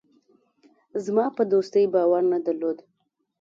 زما 1.05 1.25
په 1.37 1.43
دوستۍ 1.53 1.85
باور 1.93 2.23
نه 2.33 2.39
درلود. 2.45 2.77